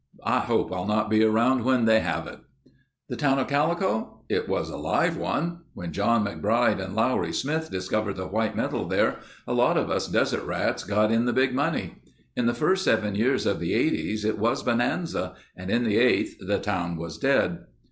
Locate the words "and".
6.83-6.95, 15.55-15.69